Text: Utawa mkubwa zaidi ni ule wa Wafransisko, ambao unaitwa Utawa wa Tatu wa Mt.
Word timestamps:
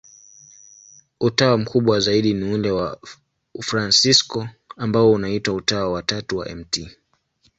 Utawa 1.19 1.57
mkubwa 1.57 1.99
zaidi 1.99 2.33
ni 2.33 2.53
ule 2.53 2.71
wa 2.71 2.99
Wafransisko, 3.53 4.49
ambao 4.77 5.11
unaitwa 5.11 5.53
Utawa 5.53 5.91
wa 5.91 6.03
Tatu 6.03 6.37
wa 6.37 6.55
Mt. 6.55 6.87